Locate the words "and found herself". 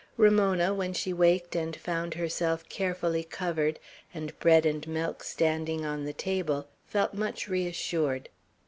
1.55-2.67